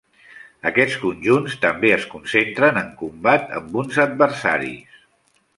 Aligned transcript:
Aquests 0.69 0.95
conjunts 1.01 1.57
també 1.67 1.93
es 1.99 2.07
concentren 2.15 2.81
en 2.83 2.91
combat 3.05 3.55
amb 3.61 3.79
uns 3.83 4.03
adversaris. 4.09 5.01